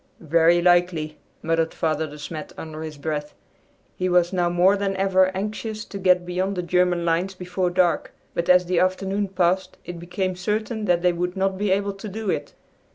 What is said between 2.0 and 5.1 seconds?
De Smet under his breath. He was now more than